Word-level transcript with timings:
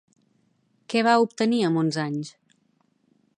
Què 0.93 1.03
va 1.07 1.13
obtenir 1.25 1.61
amb 1.67 1.83
onze 1.83 2.03
anys? 2.07 2.33